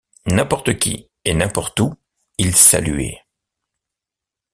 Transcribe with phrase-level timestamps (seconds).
[0.25, 1.93] N’importe qui, et n’importe où,
[2.39, 3.23] il saluait.